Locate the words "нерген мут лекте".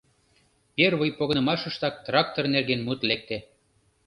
2.53-3.37